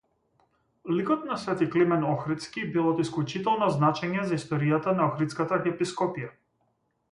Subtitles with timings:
[0.91, 1.61] Ликот на св.
[1.75, 6.35] Климент Охридски бил од исклучително значење за историјата на Охридската архиепископија.